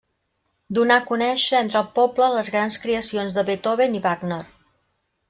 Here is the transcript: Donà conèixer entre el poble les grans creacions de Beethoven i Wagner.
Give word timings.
Donà 0.77 0.95
conèixer 1.09 1.59
entre 1.65 1.77
el 1.83 1.91
poble 1.99 2.29
les 2.37 2.49
grans 2.55 2.79
creacions 2.87 3.37
de 3.37 3.45
Beethoven 3.51 3.95
i 4.01 4.03
Wagner. 4.07 4.39